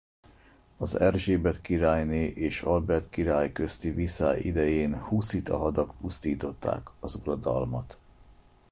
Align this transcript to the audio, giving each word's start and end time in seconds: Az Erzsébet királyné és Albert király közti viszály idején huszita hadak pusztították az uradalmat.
Az 0.77 0.95
Erzsébet 0.99 1.61
királyné 1.61 2.25
és 2.27 2.61
Albert 2.61 3.09
király 3.09 3.51
közti 3.51 3.89
viszály 3.91 4.39
idején 4.39 4.99
huszita 5.01 5.57
hadak 5.57 5.93
pusztították 5.97 6.89
az 6.99 7.15
uradalmat. 7.15 7.97